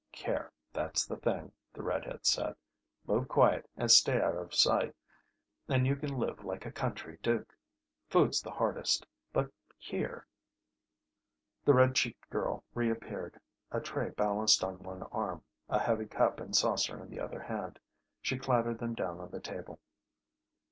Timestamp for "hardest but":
8.49-9.51